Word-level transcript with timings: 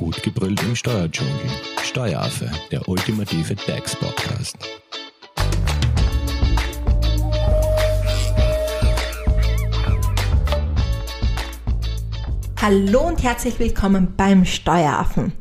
Gut 0.00 0.22
gebrüllt 0.22 0.62
im 0.62 0.74
Steuerdschungel. 0.74 1.34
Steueraffe, 1.82 2.50
der 2.70 2.88
ultimative 2.88 3.54
DAX-Podcast. 3.54 4.56
Hallo 12.62 13.08
und 13.08 13.22
herzlich 13.22 13.58
willkommen 13.58 14.14
beim 14.16 14.46
Steueraffen. 14.46 15.32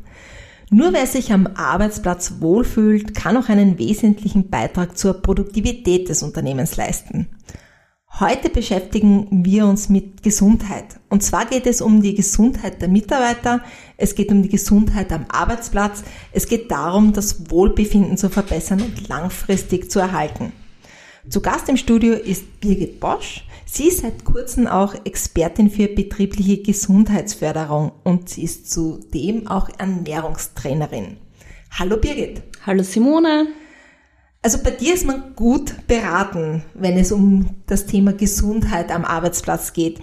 Nur 0.70 0.92
wer 0.92 1.08
sich 1.08 1.32
am 1.32 1.48
Arbeitsplatz 1.56 2.42
wohlfühlt, 2.42 3.16
kann 3.16 3.38
auch 3.38 3.48
einen 3.48 3.80
wesentlichen 3.80 4.50
Beitrag 4.50 4.98
zur 4.98 5.22
Produktivität 5.22 6.10
des 6.10 6.22
Unternehmens 6.22 6.76
leisten. 6.76 7.30
Heute 8.20 8.50
beschäftigen 8.50 9.46
wir 9.46 9.66
uns 9.66 9.88
mit 9.88 10.24
Gesundheit. 10.24 11.00
Und 11.08 11.24
zwar 11.24 11.46
geht 11.46 11.66
es 11.66 11.80
um 11.80 12.02
die 12.02 12.16
Gesundheit 12.16 12.82
der 12.82 12.90
Mitarbeiter, 12.90 13.62
es 13.96 14.14
geht 14.14 14.30
um 14.30 14.42
die 14.42 14.50
Gesundheit 14.50 15.14
am 15.14 15.26
Arbeitsplatz, 15.30 16.04
es 16.34 16.50
geht 16.50 16.70
darum, 16.70 17.14
das 17.14 17.50
Wohlbefinden 17.50 18.18
zu 18.18 18.30
verbessern 18.30 18.82
und 18.82 19.08
langfristig 19.08 19.90
zu 19.90 20.00
erhalten. 20.00 20.52
Zu 21.30 21.40
Gast 21.40 21.70
im 21.70 21.78
Studio 21.78 22.14
ist 22.14 22.60
Birgit 22.60 23.00
Bosch. 23.00 23.46
Sie 23.66 23.88
ist 23.88 24.02
seit 24.02 24.26
kurzem 24.26 24.68
auch 24.68 24.96
Expertin 25.06 25.70
für 25.70 25.88
betriebliche 25.88 26.62
Gesundheitsförderung 26.62 27.94
und 28.04 28.28
sie 28.28 28.44
ist 28.44 28.70
zudem 28.70 29.48
auch 29.48 29.70
Ernährungstrainerin. 29.78 31.16
Hallo 31.72 31.96
Birgit. 31.96 32.42
Hallo 32.66 32.84
Simone. 32.84 33.48
Also 34.42 34.60
bei 34.64 34.72
dir 34.72 34.94
ist 34.94 35.06
man 35.06 35.36
gut 35.36 35.86
beraten, 35.88 36.64
wenn 36.74 36.98
es 36.98 37.12
um 37.12 37.58
das 37.68 37.88
Thema 37.88 38.14
Gesundheit 38.14 38.90
am 38.90 39.04
Arbeitsplatz 39.04 39.74
geht. 39.74 40.00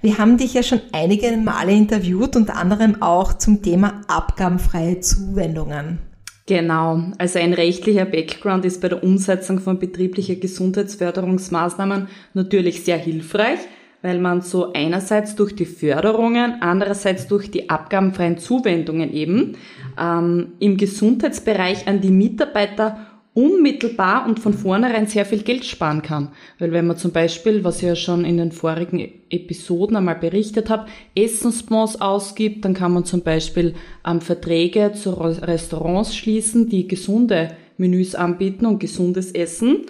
Wir 0.00 0.18
haben 0.18 0.38
dich 0.38 0.54
ja 0.54 0.62
schon 0.62 0.80
einige 0.92 1.36
Male 1.36 1.72
interviewt, 1.72 2.36
unter 2.36 2.56
anderem 2.56 3.02
auch 3.02 3.32
zum 3.32 3.62
Thema 3.62 4.02
abgabenfreie 4.06 5.00
Zuwendungen. 5.00 5.98
Genau, 6.46 7.02
also 7.18 7.40
ein 7.40 7.52
rechtlicher 7.52 8.04
Background 8.04 8.64
ist 8.64 8.80
bei 8.80 8.88
der 8.88 9.02
Umsetzung 9.02 9.58
von 9.58 9.80
betrieblicher 9.80 10.36
Gesundheitsförderungsmaßnahmen 10.36 12.08
natürlich 12.34 12.84
sehr 12.84 12.96
hilfreich, 12.96 13.58
weil 14.02 14.20
man 14.20 14.40
so 14.40 14.72
einerseits 14.72 15.34
durch 15.34 15.54
die 15.54 15.66
Förderungen, 15.66 16.62
andererseits 16.62 17.26
durch 17.26 17.50
die 17.50 17.68
abgabenfreien 17.68 18.38
Zuwendungen 18.38 19.12
eben 19.12 19.56
ähm, 19.98 20.52
im 20.60 20.76
Gesundheitsbereich 20.76 21.88
an 21.88 22.00
die 22.00 22.10
Mitarbeiter 22.10 23.09
unmittelbar 23.32 24.26
und 24.26 24.40
von 24.40 24.54
vornherein 24.54 25.06
sehr 25.06 25.24
viel 25.24 25.42
Geld 25.42 25.64
sparen 25.64 26.02
kann. 26.02 26.32
Weil 26.58 26.72
wenn 26.72 26.86
man 26.86 26.96
zum 26.96 27.12
Beispiel, 27.12 27.62
was 27.62 27.76
ich 27.76 27.88
ja 27.88 27.94
schon 27.94 28.24
in 28.24 28.38
den 28.38 28.52
vorigen 28.52 29.00
Episoden 29.30 29.96
einmal 29.96 30.16
berichtet 30.16 30.68
habe, 30.68 30.86
Essensbons 31.14 32.00
ausgibt, 32.00 32.64
dann 32.64 32.74
kann 32.74 32.92
man 32.92 33.04
zum 33.04 33.22
Beispiel 33.22 33.74
ähm, 34.06 34.20
Verträge 34.20 34.92
zu 34.94 35.10
Restaurants 35.12 36.16
schließen, 36.16 36.68
die 36.68 36.88
gesunde 36.88 37.54
Menüs 37.76 38.14
anbieten 38.14 38.66
und 38.66 38.80
gesundes 38.80 39.32
Essen. 39.32 39.86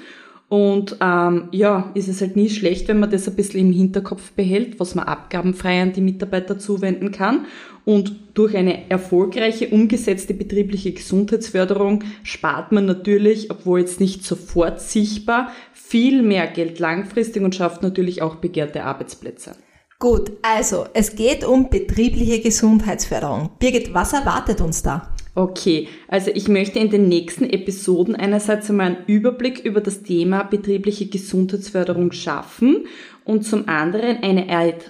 Und 0.51 0.97
ähm, 1.01 1.48
ja, 1.53 1.93
ist 1.95 2.09
es 2.09 2.20
halt 2.20 2.34
nie 2.34 2.51
schlecht, 2.51 2.89
wenn 2.89 2.98
man 2.98 3.09
das 3.09 3.29
ein 3.29 3.37
bisschen 3.37 3.61
im 3.61 3.73
Hinterkopf 3.73 4.33
behält, 4.33 4.81
was 4.81 4.97
man 4.97 5.06
abgabenfrei 5.06 5.81
an 5.81 5.93
die 5.93 6.01
Mitarbeiter 6.01 6.59
zuwenden 6.59 7.12
kann. 7.12 7.47
Und 7.84 8.17
durch 8.34 8.56
eine 8.56 8.91
erfolgreiche 8.91 9.69
umgesetzte 9.69 10.34
betriebliche 10.34 10.91
Gesundheitsförderung 10.91 12.03
spart 12.25 12.73
man 12.73 12.84
natürlich, 12.84 13.53
obwohl 13.53 13.78
jetzt 13.78 14.01
nicht 14.01 14.25
sofort 14.25 14.81
sichtbar, 14.81 15.53
viel 15.73 16.21
mehr 16.21 16.48
Geld 16.48 16.81
langfristig 16.81 17.45
und 17.45 17.55
schafft 17.55 17.84
natürlich 17.84 18.21
auch 18.21 18.34
begehrte 18.34 18.83
Arbeitsplätze. 18.83 19.53
Gut, 20.01 20.33
also 20.43 20.87
es 20.95 21.15
geht 21.15 21.45
um 21.45 21.71
betriebliche 21.71 22.41
Gesundheitsförderung. 22.41 23.51
Birgit, 23.61 23.95
was 23.95 24.15
erwartet 24.15 24.61
uns 24.61 24.83
da? 24.83 25.12
Okay, 25.34 25.86
also 26.09 26.33
ich 26.34 26.48
möchte 26.48 26.81
in 26.81 26.91
den 26.91 27.09
nächsten 27.09 27.45
Episoden 27.45 28.17
einerseits 28.17 28.69
einmal 28.69 28.87
einen 28.87 29.06
Überblick 29.06 29.60
über 29.65 29.81
das 29.81 30.03
Thema 30.03 30.43
betriebliche 30.43 31.06
Gesundheitsförderung 31.06 32.10
schaffen 32.10 32.87
und 33.25 33.44
zum 33.44 33.69
anderen 33.69 34.25
eine 34.25 34.49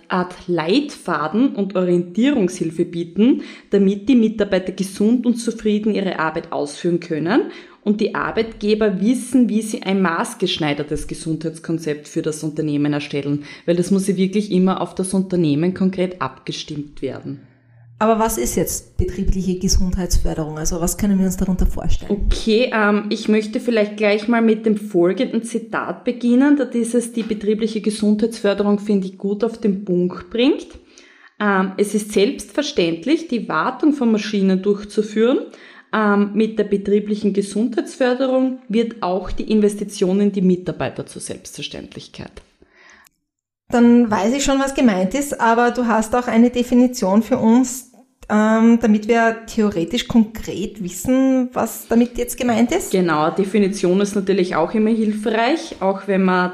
Art 0.08 0.34
Leitfaden 0.46 1.54
und 1.54 1.76
Orientierungshilfe 1.76 2.86
bieten, 2.86 3.42
damit 3.68 4.08
die 4.08 4.16
Mitarbeiter 4.16 4.72
gesund 4.72 5.26
und 5.26 5.34
zufrieden 5.34 5.94
ihre 5.94 6.18
Arbeit 6.18 6.52
ausführen 6.52 7.00
können 7.00 7.50
und 7.82 8.00
die 8.00 8.14
Arbeitgeber 8.14 9.02
wissen, 9.02 9.50
wie 9.50 9.60
sie 9.60 9.82
ein 9.82 10.00
maßgeschneidertes 10.00 11.06
Gesundheitskonzept 11.06 12.08
für 12.08 12.22
das 12.22 12.42
Unternehmen 12.42 12.94
erstellen, 12.94 13.44
weil 13.66 13.76
das 13.76 13.90
muss 13.90 14.08
ja 14.08 14.16
wirklich 14.16 14.50
immer 14.50 14.80
auf 14.80 14.94
das 14.94 15.12
Unternehmen 15.12 15.74
konkret 15.74 16.22
abgestimmt 16.22 17.02
werden. 17.02 17.40
Aber 18.00 18.18
was 18.18 18.38
ist 18.38 18.56
jetzt 18.56 18.96
betriebliche 18.96 19.58
Gesundheitsförderung? 19.58 20.56
Also 20.56 20.80
was 20.80 20.96
können 20.96 21.18
wir 21.18 21.26
uns 21.26 21.36
darunter 21.36 21.66
vorstellen? 21.66 22.26
Okay, 22.28 22.72
ähm, 22.74 23.04
ich 23.10 23.28
möchte 23.28 23.60
vielleicht 23.60 23.98
gleich 23.98 24.26
mal 24.26 24.40
mit 24.40 24.64
dem 24.64 24.78
folgenden 24.78 25.42
Zitat 25.42 26.02
beginnen, 26.04 26.56
da 26.56 26.64
dieses 26.64 27.12
die 27.12 27.22
betriebliche 27.22 27.82
Gesundheitsförderung, 27.82 28.78
finde 28.78 29.06
ich, 29.06 29.18
gut 29.18 29.44
auf 29.44 29.58
den 29.58 29.84
Punkt 29.84 30.30
bringt. 30.30 30.68
Ähm, 31.38 31.72
es 31.76 31.94
ist 31.94 32.12
selbstverständlich, 32.12 33.28
die 33.28 33.46
Wartung 33.50 33.92
von 33.92 34.10
Maschinen 34.10 34.62
durchzuführen. 34.62 35.40
Ähm, 35.92 36.30
mit 36.32 36.58
der 36.58 36.64
betrieblichen 36.64 37.34
Gesundheitsförderung 37.34 38.60
wird 38.68 39.02
auch 39.02 39.30
die 39.30 39.52
Investition 39.52 40.22
in 40.22 40.32
die 40.32 40.40
Mitarbeiter 40.40 41.04
zur 41.04 41.20
Selbstverständlichkeit 41.20 42.32
dann 43.70 44.10
weiß 44.10 44.34
ich 44.34 44.44
schon, 44.44 44.58
was 44.58 44.74
gemeint 44.74 45.14
ist, 45.14 45.40
aber 45.40 45.70
du 45.70 45.86
hast 45.86 46.14
auch 46.14 46.26
eine 46.26 46.50
Definition 46.50 47.22
für 47.22 47.38
uns, 47.38 47.89
ähm, 48.30 48.78
damit 48.80 49.08
wir 49.08 49.46
theoretisch 49.46 50.06
konkret 50.06 50.82
wissen, 50.82 51.48
was 51.52 51.88
damit 51.88 52.16
jetzt 52.16 52.38
gemeint 52.38 52.72
ist? 52.72 52.92
Genau, 52.92 53.30
Definition 53.30 54.00
ist 54.00 54.14
natürlich 54.14 54.54
auch 54.54 54.72
immer 54.74 54.90
hilfreich, 54.90 55.76
auch 55.80 56.06
wenn 56.06 56.24
man 56.24 56.52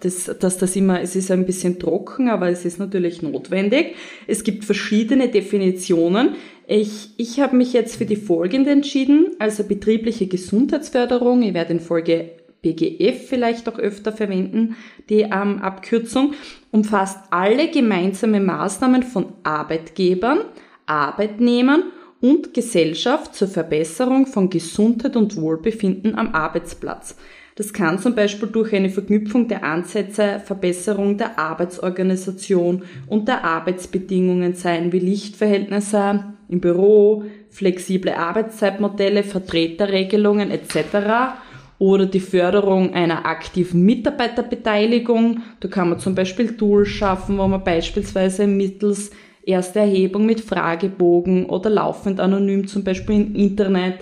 das, 0.00 0.24
dass 0.40 0.58
das 0.58 0.74
immer, 0.76 1.00
es 1.00 1.14
ist 1.14 1.30
ein 1.30 1.46
bisschen 1.46 1.78
trocken, 1.78 2.28
aber 2.28 2.48
es 2.48 2.64
ist 2.64 2.78
natürlich 2.78 3.22
notwendig. 3.22 3.94
Es 4.26 4.42
gibt 4.42 4.64
verschiedene 4.64 5.28
Definitionen. 5.28 6.34
Ich, 6.66 7.10
ich 7.16 7.40
habe 7.40 7.56
mich 7.56 7.72
jetzt 7.72 7.96
für 7.96 8.04
die 8.04 8.16
folgende 8.16 8.70
entschieden, 8.70 9.36
also 9.38 9.64
betriebliche 9.64 10.26
Gesundheitsförderung. 10.26 11.42
Ich 11.42 11.54
werde 11.54 11.74
in 11.74 11.80
Folge 11.80 12.32
BGF 12.62 13.28
vielleicht 13.28 13.68
auch 13.68 13.78
öfter 13.78 14.12
verwenden, 14.12 14.76
die 15.08 15.20
ähm, 15.20 15.60
Abkürzung, 15.62 16.34
umfasst 16.70 17.18
alle 17.30 17.70
gemeinsame 17.70 18.40
Maßnahmen 18.40 19.04
von 19.04 19.26
Arbeitgebern, 19.44 20.40
Arbeitnehmern 20.88 21.84
und 22.20 22.54
Gesellschaft 22.54 23.34
zur 23.34 23.48
Verbesserung 23.48 24.26
von 24.26 24.50
Gesundheit 24.50 25.16
und 25.16 25.36
Wohlbefinden 25.36 26.16
am 26.16 26.34
Arbeitsplatz. 26.34 27.16
Das 27.58 27.72
kann 27.72 27.98
zum 27.98 28.14
Beispiel 28.14 28.48
durch 28.48 28.72
eine 28.72 28.88
Verknüpfung 28.88 29.48
der 29.48 29.64
Ansätze 29.64 30.40
Verbesserung 30.44 31.18
der 31.18 31.40
Arbeitsorganisation 31.40 32.84
und 33.08 33.26
der 33.26 33.44
Arbeitsbedingungen 33.44 34.54
sein, 34.54 34.92
wie 34.92 35.00
Lichtverhältnisse 35.00 36.24
im 36.48 36.60
Büro, 36.60 37.24
flexible 37.50 38.12
Arbeitszeitmodelle, 38.12 39.24
Vertreterregelungen 39.24 40.52
etc. 40.52 41.34
oder 41.80 42.06
die 42.06 42.20
Förderung 42.20 42.94
einer 42.94 43.26
aktiven 43.26 43.82
Mitarbeiterbeteiligung. 43.82 45.42
Da 45.58 45.66
kann 45.66 45.90
man 45.90 45.98
zum 45.98 46.14
Beispiel 46.14 46.56
Tools 46.56 46.90
schaffen, 46.90 47.38
wo 47.38 47.48
man 47.48 47.64
beispielsweise 47.64 48.46
mittels 48.46 49.10
erste 49.48 49.80
Erhebung 49.80 50.26
mit 50.26 50.40
Fragebogen 50.40 51.46
oder 51.46 51.70
laufend 51.70 52.20
anonym 52.20 52.66
zum 52.66 52.84
Beispiel 52.84 53.16
im 53.16 53.34
Internet 53.34 54.00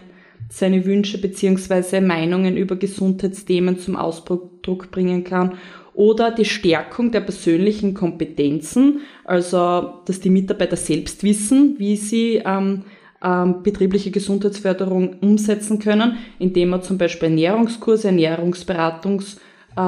seine 0.49 0.85
Wünsche 0.85 1.19
beziehungsweise 1.19 2.01
Meinungen 2.01 2.57
über 2.57 2.77
Gesundheitsthemen 2.77 3.79
zum 3.79 3.97
Ausdruck 3.97 4.91
bringen 4.91 5.25
kann 5.25 5.55
oder 5.95 6.31
die 6.31 6.45
Stärkung 6.45 7.11
der 7.11 7.21
persönlichen 7.21 7.95
Kompetenzen, 7.95 9.01
also 9.25 9.95
dass 10.05 10.21
die 10.21 10.31
Mitarbeiter 10.31 10.77
selbst 10.77 11.25
wissen, 11.25 11.77
wie 11.79 11.97
sie 11.97 12.43
ähm, 12.45 12.83
ähm, 13.25 13.63
betriebliche 13.63 14.11
Gesundheitsförderung 14.11 15.17
umsetzen 15.21 15.79
können, 15.79 16.19
indem 16.39 16.71
man 16.71 16.83
zum 16.83 16.99
Beispiel 16.99 17.29
Ernährungskurse, 17.31 18.09
Ernährungsberatungs- 18.09 19.39
äh, 19.77 19.81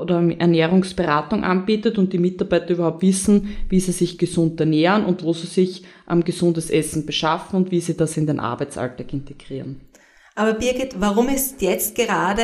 oder 0.00 0.22
Ernährungsberatung 0.38 1.44
anbietet 1.44 1.98
und 1.98 2.12
die 2.12 2.18
Mitarbeiter 2.18 2.70
überhaupt 2.74 3.02
wissen, 3.02 3.56
wie 3.68 3.80
sie 3.80 3.92
sich 3.92 4.16
gesund 4.16 4.58
ernähren 4.60 5.04
und 5.04 5.24
wo 5.24 5.32
sie 5.32 5.48
sich 5.48 5.84
ähm, 6.08 6.24
gesundes 6.24 6.70
Essen 6.70 7.06
beschaffen 7.06 7.56
und 7.56 7.70
wie 7.70 7.80
sie 7.80 7.96
das 7.96 8.16
in 8.16 8.26
den 8.26 8.40
Arbeitsalltag 8.40 9.12
integrieren. 9.12 9.80
Aber 10.34 10.54
Birgit, 10.54 10.94
warum 10.98 11.28
ist 11.28 11.60
jetzt 11.60 11.94
gerade 11.94 12.42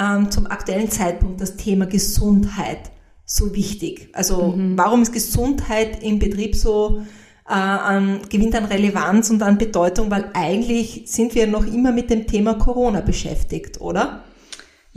ähm, 0.00 0.30
zum 0.30 0.46
aktuellen 0.48 0.90
Zeitpunkt 0.90 1.40
das 1.40 1.56
Thema 1.56 1.86
Gesundheit 1.86 2.90
so 3.24 3.54
wichtig? 3.54 4.08
Also 4.12 4.48
mhm. 4.48 4.76
warum 4.76 5.02
ist 5.02 5.12
Gesundheit 5.12 6.02
im 6.02 6.18
Betrieb 6.18 6.56
so 6.56 7.02
äh, 7.48 7.52
an, 7.52 8.22
gewinnt 8.28 8.56
an 8.56 8.64
Relevanz 8.64 9.30
und 9.30 9.42
an 9.42 9.56
Bedeutung? 9.56 10.10
Weil 10.10 10.30
eigentlich 10.34 11.04
sind 11.06 11.36
wir 11.36 11.46
noch 11.46 11.64
immer 11.64 11.92
mit 11.92 12.10
dem 12.10 12.26
Thema 12.26 12.54
Corona 12.54 13.02
beschäftigt, 13.02 13.80
oder? 13.80 14.24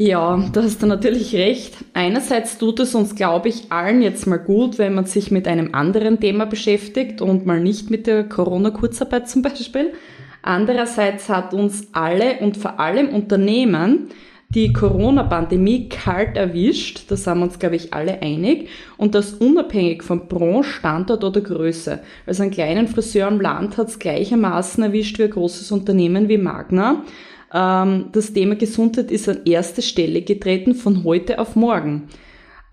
Ja, 0.04 0.44
da 0.52 0.64
hast 0.64 0.82
du 0.82 0.88
natürlich 0.88 1.36
recht. 1.36 1.76
Einerseits 1.94 2.58
tut 2.58 2.80
es 2.80 2.96
uns, 2.96 3.14
glaube 3.14 3.50
ich, 3.50 3.72
allen 3.72 4.02
jetzt 4.02 4.26
mal 4.26 4.40
gut, 4.40 4.80
wenn 4.80 4.96
man 4.96 5.06
sich 5.06 5.30
mit 5.30 5.48
einem 5.48 5.76
anderen 5.76 6.20
Thema 6.20 6.46
beschäftigt 6.46 7.22
und 7.22 7.46
mal 7.46 7.60
nicht 7.60 7.92
mit 7.92 8.08
der 8.08 8.28
Corona-Kurzarbeit 8.28 9.30
zum 9.30 9.44
Beispiel. 9.44 9.94
Andererseits 10.42 11.30
hat 11.30 11.54
uns 11.54 11.90
alle 11.92 12.40
und 12.40 12.58
vor 12.58 12.80
allem 12.80 13.10
Unternehmen 13.10 14.08
die 14.50 14.74
Corona-Pandemie 14.74 15.88
kalt 15.88 16.36
erwischt, 16.36 17.04
da 17.10 17.16
sind 17.16 17.38
wir 17.38 17.44
uns, 17.44 17.60
glaube 17.60 17.76
ich, 17.76 17.94
alle 17.94 18.24
einig, 18.24 18.70
und 18.98 19.14
das 19.14 19.34
unabhängig 19.34 20.02
von 20.02 20.28
Branche, 20.28 20.72
Standort 20.72 21.24
oder 21.24 21.42
Größe. 21.42 22.00
Also 22.26 22.42
einen 22.42 22.52
kleinen 22.52 22.88
Friseur 22.88 23.28
im 23.28 23.40
Land 23.40 23.78
hat 23.78 23.90
es 23.90 24.00
gleichermaßen 24.00 24.84
erwischt 24.84 25.20
wie 25.20 25.26
ein 25.26 25.30
großes 25.30 25.72
Unternehmen 25.72 26.28
wie 26.28 26.40
Magna. 26.40 27.04
Ähm, 27.54 28.06
das 28.12 28.34
Thema 28.34 28.56
Gesundheit 28.56 29.12
ist 29.12 29.28
an 29.28 29.42
erste 29.46 29.82
Stelle 29.82 30.22
getreten 30.22 30.76
von 30.76 31.04
heute 31.04 31.40
auf 31.40 31.56
morgen. 31.56 32.10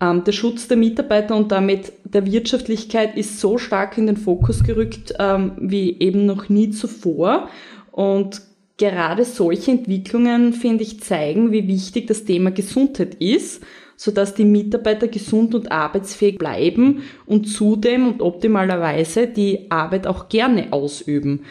Ähm, 0.01 0.25
der 0.25 0.33
Schutz 0.33 0.69
der 0.69 0.77
Mitarbeiter 0.77 1.37
und 1.37 1.51
damit 1.51 1.93
der 2.05 2.25
Wirtschaftlichkeit 2.25 3.17
ist 3.17 3.41
so 3.41 3.59
stark 3.59 3.99
in 3.99 4.07
den 4.07 4.17
Fokus 4.17 4.63
gerückt 4.63 5.15
ähm, 5.19 5.53
wie 5.59 5.99
eben 5.99 6.27
noch 6.27 6.49
nie 6.49 6.71
zuvor. 6.71 7.49
Und 7.91 8.43
gerade 8.77 9.25
solche 9.25 9.73
Entwicklungen, 9.73 10.53
finde 10.53 10.85
ich, 10.85 11.03
zeigen, 11.03 11.51
wie 11.51 11.67
wichtig 11.67 12.07
das 12.07 12.25
Thema 12.25 12.53
Gesundheit 12.53 13.17
ist, 13.17 13.63
sodass 13.97 14.35
die 14.35 14.45
Mitarbeiter 14.45 15.09
gesund 15.09 15.57
und 15.57 15.73
arbeitsfähig 15.73 16.39
bleiben 16.39 17.03
und 17.27 17.47
zudem 17.47 18.07
und 18.07 18.23
optimalerweise 18.23 19.27
die 19.27 19.69
Arbeit 19.73 20.07
auch 20.07 20.29
gerne 20.29 20.73
ausüben. 20.73 21.45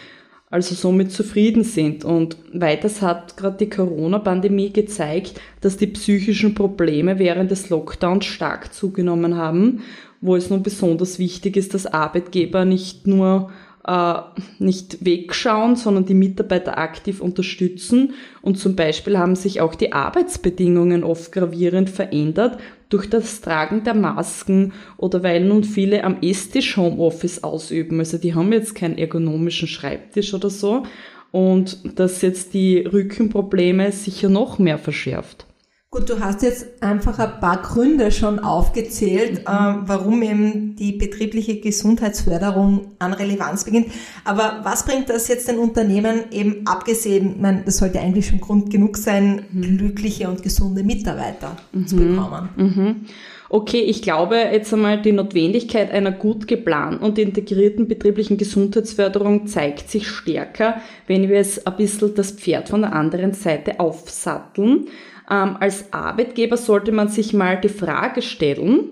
Also 0.50 0.76
somit 0.76 1.12
zufrieden 1.12 1.64
sind. 1.64 2.06
Und 2.06 2.38
weiters 2.54 3.02
hat 3.02 3.36
gerade 3.36 3.58
die 3.58 3.70
Corona-Pandemie 3.70 4.72
gezeigt, 4.72 5.42
dass 5.60 5.76
die 5.76 5.88
psychischen 5.88 6.56
Probleme 6.56 7.20
während 7.20 7.52
des 7.52 7.70
Lockdowns 7.70 8.26
stark 8.26 8.74
zugenommen 8.74 9.36
haben, 9.36 9.82
wo 10.22 10.36
es 10.36 10.50
nun 10.50 10.64
besonders 10.64 11.20
wichtig 11.20 11.58
ist, 11.58 11.74
dass 11.74 11.86
Arbeitgeber 11.86 12.64
nicht 12.64 13.08
nur 13.08 13.52
äh, 13.88 14.14
nicht 14.60 15.04
wegschauen, 15.04 15.76
sondern 15.76 16.06
die 16.06 16.14
Mitarbeiter 16.14 16.78
aktiv 16.78 17.22
unterstützen. 17.22 18.14
Und 18.42 18.60
zum 18.60 18.76
Beispiel 18.76 19.18
haben 19.18 19.36
sich 19.36 19.62
auch 19.62 19.76
die 19.76 19.94
Arbeitsbedingungen 19.94 21.04
oft 21.04 21.32
gravierend 21.32 21.90
verändert 21.90 22.60
durch 22.90 23.10
das 23.10 23.42
Tragen 23.42 23.84
der 23.84 23.94
Masken 23.94 24.74
oder 24.98 25.24
weil 25.24 25.44
nun 25.44 25.64
viele 25.64 26.04
am 26.04 26.18
Esstisch 26.22 26.78
Homeoffice 26.78 27.44
ausüben. 27.44 28.00
Also 28.00 28.18
die 28.18 28.36
haben 28.36 28.52
jetzt 28.54 28.76
keinen 28.76 28.98
ergonomischen 28.98 29.68
Schreibtisch 29.68 30.34
oder 30.34 30.50
so. 30.50 30.84
Und 31.32 32.00
dass 32.00 32.22
jetzt 32.22 32.54
die 32.54 32.80
Rückenprobleme 32.80 33.92
sicher 33.92 34.30
noch 34.30 34.60
mehr 34.60 34.78
verschärft. 34.78 35.46
Gut, 35.90 36.10
du 36.10 36.20
hast 36.20 36.44
jetzt 36.44 36.84
einfach 36.84 37.18
ein 37.18 37.40
paar 37.40 37.62
Gründe 37.62 38.12
schon 38.12 38.40
aufgezählt, 38.40 39.40
mhm. 39.40 39.48
äh, 39.48 39.88
warum 39.88 40.22
eben 40.22 40.76
die 40.76 40.92
betriebliche 40.92 41.62
Gesundheitsförderung 41.62 42.92
an 43.00 43.14
Relevanz 43.14 43.64
beginnt. 43.64 43.88
Aber 44.26 44.60
was 44.64 44.84
bringt 44.84 45.10
das 45.10 45.30
jetzt 45.30 45.48
den 45.48 45.58
Unternehmen 45.58 46.26
eben 46.32 46.68
abgesehen, 46.68 47.36
ich 47.36 47.42
meine, 47.42 47.62
das 47.64 47.78
sollte 47.78 48.02
eigentlich 48.02 48.28
schon 48.28 48.42
Grund 48.42 48.70
genug 48.70 48.98
sein, 48.98 49.46
mhm. 49.50 49.78
glückliche 49.78 50.28
und 50.28 50.44
gesunde 50.44 50.84
Mitarbeiter 50.84 51.56
mhm. 51.72 51.88
zu 51.88 51.96
bekommen? 51.96 52.50
Mhm. 52.58 52.96
Okay, 53.50 53.80
ich 53.80 54.02
glaube 54.02 54.36
jetzt 54.36 54.74
einmal, 54.74 55.02
die 55.02 55.14
Notwendigkeit 55.14 55.90
einer 55.92 56.12
gut 56.12 56.50
geplanten 56.50 57.02
und 57.02 57.18
integrierten 57.18 57.88
betrieblichen 57.88 58.38
Gesundheitsförderung 58.38 59.48
zeigt 59.48 59.90
sich 59.90 60.10
stärker, 60.10 60.82
wenn 61.08 61.30
wir 61.30 61.40
es 61.40 61.66
ein 61.66 61.78
bisschen 61.78 62.14
das 62.14 62.32
Pferd 62.32 62.68
von 62.68 62.82
der 62.82 62.92
anderen 62.92 63.34
Seite 63.34 63.80
aufsatteln. 63.80 64.90
Ähm, 65.30 65.58
als 65.60 65.92
Arbeitgeber 65.92 66.58
sollte 66.58 66.92
man 66.92 67.10
sich 67.10 67.34
mal 67.34 67.60
die 67.60 67.70
Frage 67.70 68.22
stellen, 68.22 68.92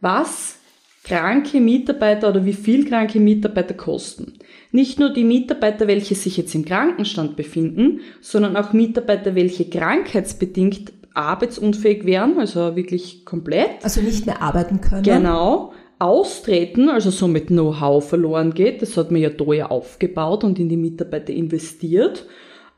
was 0.00 0.58
kranke 1.04 1.60
Mitarbeiter 1.60 2.30
oder 2.30 2.44
wie 2.44 2.54
viel 2.54 2.88
kranke 2.88 3.20
Mitarbeiter 3.20 3.74
kosten. 3.74 4.38
Nicht 4.72 4.98
nur 4.98 5.10
die 5.10 5.24
Mitarbeiter, 5.24 5.86
welche 5.86 6.14
sich 6.14 6.36
jetzt 6.36 6.54
im 6.54 6.64
Krankenstand 6.64 7.36
befinden, 7.36 8.00
sondern 8.20 8.56
auch 8.56 8.72
Mitarbeiter, 8.72 9.34
welche 9.34 9.68
krankheitsbedingt 9.68 10.92
arbeitsunfähig 11.12 12.04
wären, 12.06 12.38
also 12.38 12.74
wirklich 12.74 13.24
komplett. 13.24 13.84
Also 13.84 14.00
nicht 14.00 14.26
mehr 14.26 14.42
arbeiten 14.42 14.80
können. 14.80 15.02
Genau. 15.02 15.72
Austreten, 16.00 16.88
also 16.88 17.10
somit 17.10 17.46
Know-how 17.46 18.06
verloren 18.06 18.52
geht. 18.52 18.82
Das 18.82 18.96
hat 18.96 19.12
man 19.12 19.20
ja 19.20 19.30
da 19.30 19.52
ja 19.52 19.66
aufgebaut 19.70 20.42
und 20.42 20.58
in 20.58 20.68
die 20.68 20.76
Mitarbeiter 20.76 21.32
investiert. 21.32 22.26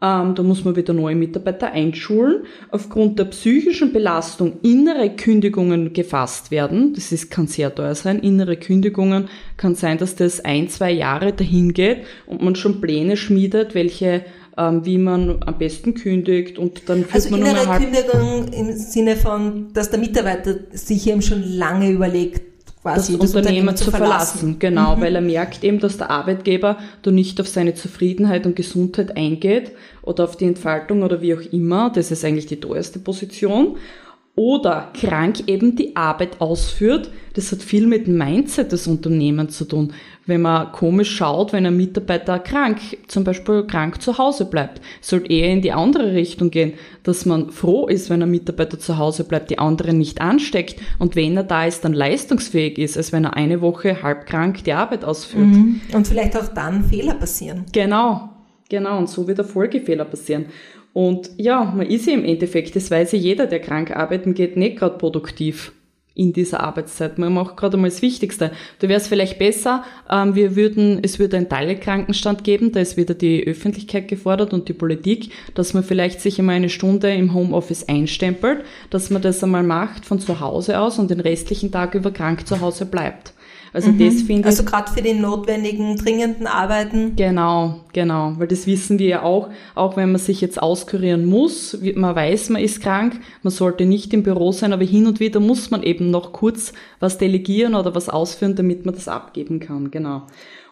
Ähm, 0.02 0.34
da 0.34 0.42
muss 0.42 0.64
man 0.64 0.76
wieder 0.76 0.92
neue 0.92 1.14
Mitarbeiter 1.14 1.72
einschulen. 1.72 2.42
Aufgrund 2.70 3.18
der 3.18 3.24
psychischen 3.26 3.92
Belastung 3.94 4.58
innere 4.62 5.10
Kündigungen 5.10 5.94
gefasst 5.94 6.50
werden. 6.50 6.92
Das 6.94 7.12
ist, 7.12 7.30
kann 7.30 7.46
sehr 7.46 7.74
teuer 7.74 7.94
sein. 7.94 8.18
Innere 8.18 8.56
Kündigungen 8.58 9.28
kann 9.56 9.74
sein, 9.74 9.96
dass 9.96 10.14
das 10.14 10.44
ein, 10.44 10.68
zwei 10.68 10.92
Jahre 10.92 11.32
dahin 11.32 11.72
geht 11.72 12.04
und 12.26 12.42
man 12.42 12.56
schon 12.56 12.80
Pläne 12.82 13.16
schmiedet, 13.16 13.74
welche 13.74 14.24
ähm, 14.58 14.84
wie 14.84 14.98
man 14.98 15.42
am 15.44 15.58
besten 15.58 15.94
kündigt 15.94 16.58
und 16.58 16.88
dann 16.88 17.04
führt 17.04 17.14
also 17.14 17.30
man 17.30 17.40
innere 17.40 17.66
nur 17.66 17.76
Kündigung 17.76 18.48
im 18.52 18.72
Sinne 18.72 19.16
von, 19.16 19.72
dass 19.74 19.90
der 19.90 19.98
Mitarbeiter 19.98 20.54
sich 20.72 21.06
eben 21.08 21.22
schon 21.22 21.42
lange 21.42 21.90
überlegt, 21.90 22.55
quasi 22.86 23.12
das, 23.12 23.20
das 23.20 23.34
Unternehmen, 23.34 23.68
Unternehmen, 23.68 23.76
zu 23.76 23.90
verlassen. 23.90 24.38
verlassen. 24.38 24.58
Genau, 24.58 24.96
mhm. 24.96 25.00
weil 25.00 25.14
er 25.14 25.20
merkt 25.20 25.64
eben, 25.64 25.80
dass 25.80 25.98
der 25.98 26.10
Arbeitgeber 26.10 26.78
da 27.02 27.10
nicht 27.10 27.40
auf 27.40 27.48
seine 27.48 27.74
Zufriedenheit 27.74 28.46
und 28.46 28.56
Gesundheit 28.56 29.16
eingeht 29.16 29.72
oder 30.02 30.24
auf 30.24 30.36
die 30.36 30.46
Entfaltung 30.46 31.02
oder 31.02 31.20
wie 31.20 31.34
auch 31.34 31.52
immer. 31.52 31.90
Das 31.90 32.10
ist 32.10 32.24
eigentlich 32.24 32.46
die 32.46 32.60
teuerste 32.60 32.98
Position 32.98 33.76
oder 34.36 34.90
krank 34.92 35.44
eben 35.46 35.76
die 35.76 35.96
Arbeit 35.96 36.42
ausführt. 36.42 37.10
Das 37.32 37.52
hat 37.52 37.62
viel 37.62 37.86
mit 37.86 38.06
dem 38.06 38.18
Mindset 38.18 38.70
des 38.70 38.86
Unternehmens 38.86 39.56
zu 39.56 39.64
tun. 39.64 39.94
Wenn 40.26 40.42
man 40.42 40.72
komisch 40.72 41.16
schaut, 41.16 41.54
wenn 41.54 41.64
ein 41.64 41.76
Mitarbeiter 41.76 42.38
krank, 42.38 42.78
zum 43.06 43.24
Beispiel 43.24 43.66
krank 43.66 44.02
zu 44.02 44.18
Hause 44.18 44.44
bleibt, 44.44 44.82
sollte 45.00 45.32
eher 45.32 45.50
in 45.50 45.62
die 45.62 45.72
andere 45.72 46.12
Richtung 46.12 46.50
gehen, 46.50 46.74
dass 47.02 47.24
man 47.24 47.50
froh 47.50 47.86
ist, 47.86 48.10
wenn 48.10 48.22
ein 48.22 48.30
Mitarbeiter 48.30 48.78
zu 48.78 48.98
Hause 48.98 49.24
bleibt, 49.24 49.50
die 49.50 49.58
anderen 49.58 49.98
nicht 49.98 50.20
ansteckt 50.20 50.80
und 50.98 51.16
wenn 51.16 51.36
er 51.36 51.44
da 51.44 51.64
ist, 51.64 51.84
dann 51.84 51.94
leistungsfähig 51.94 52.78
ist, 52.78 52.98
als 52.98 53.12
wenn 53.12 53.24
er 53.24 53.36
eine 53.36 53.62
Woche 53.62 54.02
halb 54.02 54.26
krank 54.26 54.64
die 54.64 54.72
Arbeit 54.72 55.04
ausführt. 55.04 55.46
Mhm. 55.46 55.80
Und 55.94 56.06
vielleicht 56.06 56.36
auch 56.36 56.48
dann 56.48 56.84
Fehler 56.84 57.14
passieren. 57.14 57.64
Genau, 57.72 58.28
genau, 58.68 58.98
und 58.98 59.08
so 59.08 59.26
wird 59.26 59.38
der 59.38 59.44
Folgefehler 59.46 60.04
passieren. 60.04 60.46
Und 60.96 61.28
ja, 61.36 61.62
man 61.62 61.86
ist 61.86 62.06
ja 62.06 62.14
im 62.14 62.24
Endeffekt, 62.24 62.74
das 62.74 62.90
weiß 62.90 63.12
ja 63.12 63.18
jeder, 63.18 63.46
der 63.46 63.60
krank 63.60 63.94
arbeiten 63.94 64.32
geht, 64.32 64.56
nicht 64.56 64.78
gerade 64.78 64.96
produktiv 64.96 65.72
in 66.14 66.32
dieser 66.32 66.60
Arbeitszeit. 66.60 67.18
Man 67.18 67.34
macht 67.34 67.58
gerade 67.58 67.76
mal 67.76 67.90
das 67.90 68.00
Wichtigste. 68.00 68.50
Da 68.78 68.88
wäre 68.88 68.98
es 68.98 69.06
vielleicht 69.06 69.38
besser, 69.38 69.84
ähm, 70.10 70.34
wir 70.34 70.56
würden, 70.56 71.00
es 71.02 71.18
würde 71.18 71.36
einen 71.36 71.50
Teilkrankenstand 71.50 72.44
geben, 72.44 72.72
da 72.72 72.80
ist 72.80 72.96
wieder 72.96 73.12
die 73.12 73.46
Öffentlichkeit 73.46 74.08
gefordert 74.08 74.54
und 74.54 74.70
die 74.70 74.72
Politik, 74.72 75.32
dass 75.52 75.74
man 75.74 75.84
vielleicht 75.84 76.22
sich 76.22 76.38
einmal 76.38 76.54
eine 76.54 76.70
Stunde 76.70 77.12
im 77.12 77.34
Homeoffice 77.34 77.86
einstempelt, 77.90 78.64
dass 78.88 79.10
man 79.10 79.20
das 79.20 79.44
einmal 79.44 79.64
macht 79.64 80.06
von 80.06 80.18
zu 80.18 80.40
Hause 80.40 80.80
aus 80.80 80.98
und 80.98 81.10
den 81.10 81.20
restlichen 81.20 81.70
Tag 81.70 81.94
über 81.94 82.10
krank 82.10 82.46
zu 82.46 82.62
Hause 82.62 82.86
bleibt. 82.86 83.34
Also 83.72 83.90
mhm. 83.90 83.98
das 83.98 84.22
finde 84.22 84.48
Also 84.48 84.64
gerade 84.64 84.90
für 84.90 85.02
die 85.02 85.14
notwendigen, 85.14 85.96
dringenden 85.96 86.46
Arbeiten. 86.46 87.14
Genau, 87.16 87.80
genau. 87.92 88.34
Weil 88.36 88.46
das 88.46 88.66
wissen 88.66 88.98
wir 88.98 89.06
ja 89.06 89.22
auch, 89.22 89.50
auch 89.74 89.96
wenn 89.96 90.12
man 90.12 90.20
sich 90.20 90.40
jetzt 90.40 90.60
auskurieren 90.60 91.26
muss, 91.26 91.78
man 91.94 92.14
weiß, 92.14 92.50
man 92.50 92.62
ist 92.62 92.82
krank, 92.82 93.20
man 93.42 93.50
sollte 93.50 93.84
nicht 93.84 94.12
im 94.14 94.22
Büro 94.22 94.52
sein, 94.52 94.72
aber 94.72 94.84
hin 94.84 95.06
und 95.06 95.20
wieder 95.20 95.40
muss 95.40 95.70
man 95.70 95.82
eben 95.82 96.10
noch 96.10 96.32
kurz 96.32 96.72
was 97.00 97.18
delegieren 97.18 97.74
oder 97.74 97.94
was 97.94 98.08
ausführen, 98.08 98.54
damit 98.54 98.86
man 98.86 98.94
das 98.94 99.08
abgeben 99.08 99.60
kann. 99.60 99.90
Genau. 99.90 100.22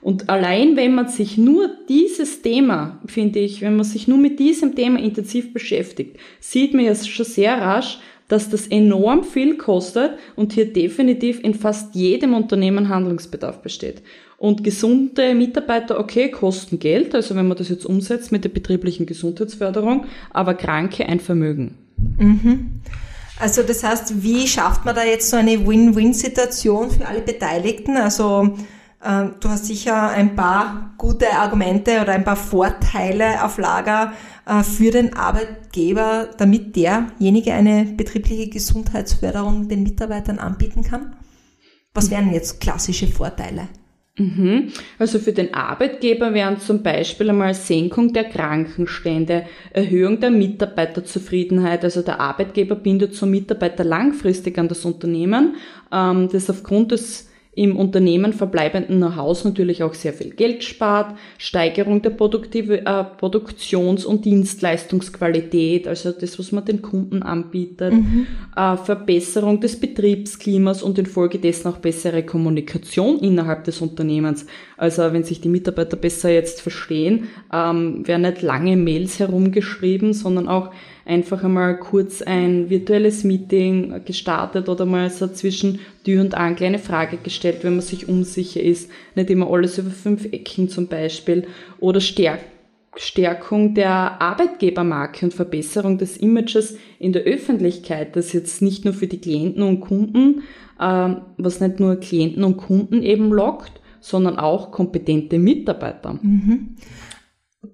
Und 0.05 0.29
allein 0.29 0.77
wenn 0.77 0.95
man 0.95 1.09
sich 1.09 1.39
nur 1.39 1.71
dieses 1.89 2.43
Thema, 2.43 3.01
finde 3.07 3.39
ich, 3.39 3.63
wenn 3.63 3.77
man 3.77 3.87
sich 3.87 4.07
nur 4.07 4.19
mit 4.19 4.39
diesem 4.39 4.77
Thema 4.77 5.01
intensiv 5.01 5.55
beschäftigt, 5.55 6.19
sieht 6.41 6.75
man 6.75 6.85
ja 6.85 6.95
schon 6.95 7.25
sehr 7.25 7.59
rasch, 7.59 8.01
dass 8.35 8.51
das 8.51 8.67
enorm 8.67 9.23
viel 9.23 9.57
kostet 9.57 10.19
und 10.35 10.53
hier 10.53 10.73
definitiv 10.73 11.39
in 11.45 11.55
fast 11.55 11.95
jedem 11.95 12.35
Unternehmen 12.35 12.89
Handlungsbedarf 12.89 13.63
besteht. 13.63 14.03
Und 14.39 14.65
gesunde 14.65 15.37
Mitarbeiter, 15.37 16.01
okay, 16.01 16.33
kosten 16.33 16.81
Geld, 16.81 17.15
also 17.15 17.37
wenn 17.37 17.47
man 17.47 17.57
das 17.57 17.69
jetzt 17.69 17.87
umsetzt 17.87 18.33
mit 18.33 18.43
der 18.43 18.49
betrieblichen 18.49 19.07
Gesundheitsförderung, 19.07 20.07
aber 20.31 20.55
Kranke 20.55 21.07
ein 21.07 21.21
Vermögen. 21.21 21.79
Mhm. 22.19 22.81
Also 23.39 23.63
das 23.63 23.85
heißt, 23.85 24.25
wie 24.25 24.49
schafft 24.49 24.85
man 24.85 24.97
da 24.97 25.05
jetzt 25.05 25.31
so 25.31 25.37
eine 25.37 25.65
Win-Win-Situation 25.65 26.91
für 26.91 27.07
alle 27.07 27.21
Beteiligten? 27.21 27.97
Also 27.97 28.57
du 29.05 29.49
hast 29.49 29.67
sicher 29.67 30.09
ein 30.11 30.35
paar 30.35 30.95
gute 30.97 31.31
Argumente 31.33 32.01
oder 32.01 32.13
ein 32.13 32.25
paar 32.25 32.37
Vorteile 32.37 33.45
auf 33.45 33.59
Lager, 33.59 34.13
äh, 34.47 34.63
für 34.63 34.91
den 34.91 35.15
Arbeitgeber, 35.15 36.29
damit 36.37 36.77
derjenige 36.77 37.53
eine 37.53 37.85
betriebliche 37.85 38.49
Gesundheitsförderung 38.49 39.69
den 39.69 39.83
Mitarbeitern 39.83 40.39
anbieten 40.39 40.83
kann? 40.83 41.17
Was 41.95 42.11
wären 42.11 42.33
jetzt 42.33 42.61
klassische 42.61 43.07
Vorteile? 43.07 43.69
Mhm. 44.17 44.71
Also 44.99 45.19
für 45.19 45.33
den 45.33 45.55
Arbeitgeber 45.55 46.35
wären 46.35 46.61
zum 46.61 46.83
Beispiel 46.83 47.31
einmal 47.31 47.55
Senkung 47.55 48.13
der 48.13 48.25
Krankenstände, 48.25 49.45
Erhöhung 49.73 50.21
der 50.21 50.31
Mitarbeiterzufriedenheit. 50.31 51.83
Also 51.83 52.03
der 52.03 52.21
Arbeitgeber 52.21 52.77
bindet 52.77 53.15
so 53.15 53.27
Mitarbeiter 53.27 53.83
langfristig 53.83 54.57
an 54.59 54.69
das 54.69 54.85
Unternehmen, 54.85 55.57
ähm, 55.93 56.29
das 56.31 56.49
aufgrund 56.49 56.93
des 56.93 57.29
im 57.57 57.77
Unternehmen 57.77 58.33
verbleibenden 58.33 58.97
Know-hows 58.97 59.45
natürlich 59.45 59.83
auch 59.83 59.95
sehr 59.95 60.13
viel 60.13 60.31
Geld 60.31 60.65
spart, 60.65 61.17
Steigerung 61.39 62.03
der 62.03 62.11
Produktive, 62.11 62.85
äh, 62.85 63.05
Produktions- 63.05 64.05
und 64.05 64.25
Dienstleistungsqualität, 64.25 65.87
also 65.87 66.13
das, 66.13 66.39
was 66.39 66.53
man 66.53 66.65
den 66.65 66.83
Kunden 66.83 67.23
anbietet, 67.23 67.93
mhm. 67.93 68.27
äh, 68.57 68.77
Verbesserung 68.77 69.61
des 69.61 69.79
Betriebsklimas 69.79 70.83
und 70.83 70.99
infolgedessen 70.99 71.71
auch 71.71 71.79
bessere 71.79 72.25
Kommunikation 72.25 73.19
innerhalb 73.21 73.65
des 73.65 73.81
Unternehmens. 73.81 74.47
Also 74.77 75.03
wenn 75.13 75.25
sich 75.25 75.41
die 75.41 75.49
Mitarbeiter 75.49 75.97
besser 75.97 76.31
jetzt 76.31 76.61
verstehen, 76.61 77.29
ähm, 77.53 78.07
werden 78.07 78.23
nicht 78.23 78.43
lange 78.43 78.77
Mails 78.77 79.21
herumgeschrieben, 79.21 80.13
sondern 80.13 80.49
auch 80.49 80.71
einfach 81.05 81.45
einmal 81.45 81.79
kurz 81.79 82.23
ein 82.23 82.71
virtuelles 82.71 83.25
Meeting 83.25 84.05
gestartet 84.05 84.69
oder 84.69 84.87
mal 84.87 85.11
so 85.11 85.27
zwischen 85.29 85.81
Tür 86.05 86.23
und 86.23 86.35
Angel 86.35 86.67
eine 86.67 86.79
Frage 86.79 87.19
gestellt, 87.19 87.59
wenn 87.63 87.75
man 87.75 87.83
sich 87.83 88.09
unsicher 88.09 88.63
ist. 88.63 88.91
Nicht 89.15 89.31
immer 89.31 89.51
alles 89.51 89.79
über 89.79 89.91
fünf 89.91 90.25
Ecken 90.27 90.69
zum 90.69 90.89
Beispiel. 90.89 91.47
Oder 91.79 92.01
Stärkung 92.01 93.75
der 93.75 94.21
Arbeitgebermarke 94.23 95.27
und 95.27 95.35
Verbesserung 95.35 95.99
des 95.99 96.17
Images 96.17 96.77
in 96.99 97.13
der 97.13 97.23
Öffentlichkeit, 97.23 98.17
das 98.17 98.33
jetzt 98.33 98.63
nicht 98.63 98.85
nur 98.85 98.95
für 98.95 99.07
die 99.07 99.21
Klienten 99.21 99.63
und 99.63 99.81
Kunden, 99.81 100.43
äh, 100.79 101.15
was 101.37 101.61
nicht 101.61 101.81
nur 101.81 101.97
Klienten 101.97 102.45
und 102.45 102.57
Kunden 102.57 103.03
eben 103.03 103.31
lockt, 103.31 103.73
sondern 104.01 104.39
auch 104.39 104.71
kompetente 104.71 105.39
Mitarbeiter. 105.39 106.19
Mhm. 106.21 106.77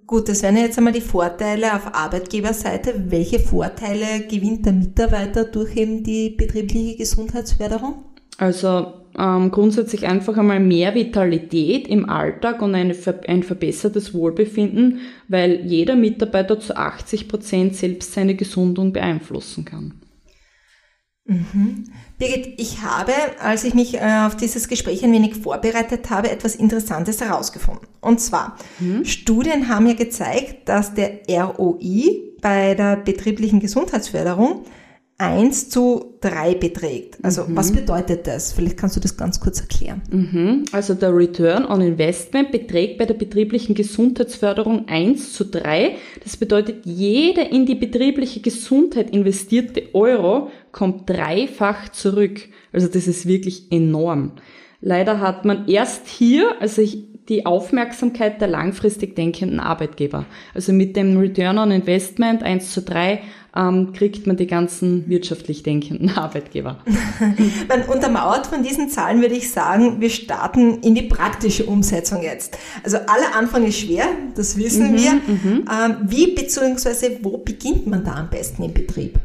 Gut, 0.07 0.29
das 0.29 0.43
wären 0.43 0.57
jetzt 0.57 0.79
einmal 0.79 0.93
die 0.93 1.01
Vorteile 1.01 1.75
auf 1.75 1.95
Arbeitgeberseite. 1.95 2.95
Welche 3.09 3.39
Vorteile 3.39 4.27
gewinnt 4.29 4.67
der 4.67 4.73
Mitarbeiter 4.73 5.45
durch 5.45 5.77
eben 5.77 6.03
die 6.03 6.31
betriebliche 6.31 6.97
Gesundheitsförderung? 6.97 8.05
Also 8.39 8.93
ähm, 9.19 9.51
grundsätzlich 9.51 10.07
einfach 10.07 10.37
einmal 10.37 10.61
mehr 10.61 10.95
Vitalität 10.95 11.89
im 11.89 12.09
Alltag 12.09 12.63
und 12.63 12.75
eine, 12.75 12.95
ein 13.27 13.43
verbessertes 13.43 14.15
Wohlbefinden, 14.15 15.01
weil 15.29 15.67
jeder 15.67 15.97
Mitarbeiter 15.97 16.61
zu 16.61 16.77
80 16.77 17.29
Prozent 17.29 17.77
selbst 17.77 18.13
seine 18.13 18.35
Gesundung 18.35 18.93
beeinflussen 18.93 19.65
kann. 19.65 19.95
Mhm. 21.31 21.85
Birgit, 22.19 22.61
ich 22.61 22.83
habe, 22.83 23.13
als 23.41 23.63
ich 23.63 23.73
mich 23.73 23.95
äh, 23.95 24.27
auf 24.27 24.37
dieses 24.37 24.67
Gespräch 24.67 25.05
ein 25.05 25.13
wenig 25.13 25.37
vorbereitet 25.37 26.11
habe, 26.11 26.29
etwas 26.29 26.57
Interessantes 26.57 27.21
herausgefunden. 27.21 27.87
Und 28.01 28.21
zwar, 28.21 28.57
mhm. 28.81 29.05
Studien 29.05 29.69
haben 29.69 29.87
ja 29.87 29.95
gezeigt, 29.95 30.69
dass 30.69 30.93
der 30.93 31.21
ROI 31.29 32.21
bei 32.43 32.75
der 32.75 32.97
betrieblichen 32.97 33.61
Gesundheitsförderung 33.61 34.65
1 35.21 35.69
zu 35.69 36.15
3 36.23 36.55
beträgt. 36.55 37.19
Also 37.23 37.45
mhm. 37.45 37.55
was 37.55 37.73
bedeutet 37.73 38.27
das? 38.27 38.53
Vielleicht 38.53 38.79
kannst 38.79 38.97
du 38.97 39.01
das 39.01 39.19
ganz 39.19 39.39
kurz 39.39 39.61
erklären. 39.61 40.01
Mhm. 40.11 40.65
Also 40.73 40.95
der 40.95 41.15
Return 41.15 41.67
on 41.67 41.83
Investment 41.83 42.51
beträgt 42.51 42.97
bei 42.97 43.05
der 43.05 43.15
betrieblichen 43.15 43.75
Gesundheitsförderung 43.75 44.89
1 44.89 45.35
zu 45.35 45.45
3. 45.45 45.97
Das 46.25 46.39
bedeutet, 46.39 46.87
jeder 46.87 47.51
in 47.53 47.67
die 47.67 47.75
betriebliche 47.75 48.41
Gesundheit 48.41 49.11
investierte 49.11 49.95
Euro 49.95 50.51
kommt 50.73 51.11
dreifach 51.11 51.91
zurück. 51.91 52.41
Also 52.73 52.89
das 52.89 53.07
ist 53.07 53.27
wirklich 53.27 53.71
enorm. 53.71 54.33
Leider 54.81 55.21
hat 55.21 55.45
man 55.45 55.69
erst 55.69 56.09
hier, 56.09 56.55
also 56.61 56.81
die 57.31 57.47
Aufmerksamkeit 57.47 58.41
der 58.41 58.49
langfristig 58.49 59.15
denkenden 59.15 59.61
Arbeitgeber. 59.61 60.27
Also 60.53 60.73
mit 60.73 60.97
dem 60.97 61.17
Return 61.17 61.59
on 61.59 61.71
Investment 61.71 62.43
1 62.43 62.73
zu 62.73 62.83
3 62.83 63.23
ähm, 63.57 63.93
kriegt 63.93 64.27
man 64.27 64.37
die 64.37 64.49
ganzen 64.49 65.09
wirtschaftlich 65.09 65.63
denkenden 65.63 66.11
Arbeitgeber. 66.17 66.79
Untermauert 67.93 68.49
von 68.49 68.65
diesen 68.65 68.89
Zahlen 68.89 69.23
würde 69.23 69.37
ich 69.37 69.51
sagen, 69.51 70.01
wir 70.01 70.11
starten 70.11 70.81
in 70.81 70.97
die 70.97 71.03
praktische 71.03 71.65
Umsetzung 71.65 72.23
jetzt. 72.23 72.59
Also 72.83 72.97
aller 72.97 73.37
Anfang 73.37 73.65
ist 73.65 73.79
schwer, 73.79 74.07
das 74.35 74.59
wissen 74.59 74.93
mhm, 74.93 74.97
wir. 74.97 75.13
Mhm. 75.13 75.65
Ähm, 75.71 75.97
wie 76.09 76.35
bzw. 76.35 77.19
wo 77.23 77.39
beginnt 77.39 77.87
man 77.87 78.05
da 78.05 78.15
am 78.15 78.29
besten 78.29 78.65
im 78.65 78.75
Betrieb? 78.75 79.21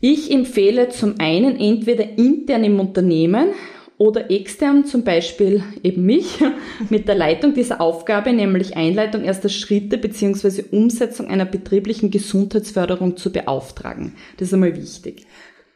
Ich 0.00 0.30
empfehle 0.30 0.90
zum 0.90 1.16
einen 1.18 1.58
entweder 1.58 2.18
intern 2.18 2.62
im 2.62 2.78
Unternehmen 2.78 3.48
oder 3.98 4.30
extern, 4.30 4.84
zum 4.84 5.04
Beispiel 5.04 5.62
eben 5.82 6.04
mich, 6.04 6.38
mit 6.90 7.08
der 7.08 7.14
Leitung 7.14 7.54
dieser 7.54 7.80
Aufgabe, 7.80 8.32
nämlich 8.32 8.76
Einleitung 8.76 9.24
erster 9.24 9.48
Schritte 9.48 9.98
bzw. 9.98 10.64
Umsetzung 10.70 11.28
einer 11.28 11.46
betrieblichen 11.46 12.10
Gesundheitsförderung 12.10 13.16
zu 13.16 13.32
beauftragen. 13.32 14.14
Das 14.36 14.48
ist 14.48 14.54
einmal 14.54 14.76
wichtig. 14.76 15.26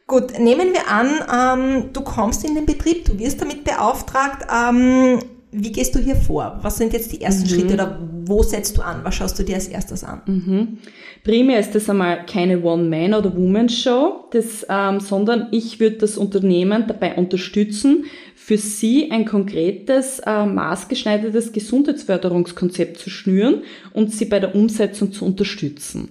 Gut, 0.07 0.37
nehmen 0.39 0.73
wir 0.73 0.89
an, 0.89 1.79
ähm, 1.79 1.93
du 1.93 2.01
kommst 2.01 2.45
in 2.45 2.55
den 2.55 2.65
Betrieb, 2.65 3.05
du 3.05 3.17
wirst 3.17 3.41
damit 3.41 3.63
beauftragt. 3.63 4.45
Ähm, 4.53 5.19
wie 5.53 5.71
gehst 5.71 5.93
du 5.95 5.99
hier 5.99 6.15
vor? 6.15 6.59
Was 6.61 6.77
sind 6.77 6.93
jetzt 6.93 7.11
die 7.11 7.21
ersten 7.21 7.43
mhm. 7.43 7.47
Schritte 7.47 7.73
oder 7.73 7.99
wo 8.25 8.41
setzt 8.41 8.77
du 8.77 8.81
an? 8.81 9.01
Was 9.03 9.15
schaust 9.15 9.37
du 9.37 9.43
dir 9.43 9.55
als 9.55 9.67
erstes 9.67 10.03
an? 10.03 10.21
Mhm. 10.25 10.77
Primär 11.23 11.59
ist 11.59 11.75
das 11.75 11.89
einmal 11.89 12.25
keine 12.25 12.61
One-Man- 12.61 13.13
oder 13.13 13.35
Woman-Show, 13.35 14.29
ähm, 14.69 14.99
sondern 15.01 15.49
ich 15.51 15.79
würde 15.79 15.97
das 15.97 16.17
Unternehmen 16.17 16.85
dabei 16.87 17.15
unterstützen, 17.15 18.05
für 18.33 18.57
sie 18.57 19.11
ein 19.11 19.25
konkretes, 19.25 20.19
äh, 20.19 20.45
maßgeschneidertes 20.45 21.51
Gesundheitsförderungskonzept 21.51 22.97
zu 22.97 23.09
schnüren 23.09 23.63
und 23.93 24.13
sie 24.13 24.25
bei 24.25 24.39
der 24.39 24.55
Umsetzung 24.55 25.11
zu 25.11 25.25
unterstützen. 25.25 26.09